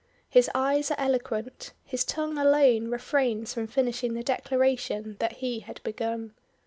His 0.27 0.49
eyes 0.55 0.89
are 0.89 0.97
eloquent; 0.97 1.73
his 1.85 2.03
tongue 2.03 2.39
alone 2.39 2.89
refrains 2.89 3.53
from 3.53 3.67
finishing 3.67 4.15
the 4.15 4.23
declaration 4.23 5.15
that 5.19 5.33
he 5.33 5.59
had 5.59 5.79
begun. 5.83 6.33